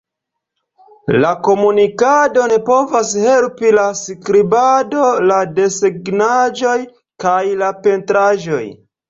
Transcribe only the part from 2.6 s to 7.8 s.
povas helpi la skribado, la desegnaĵoj kaj la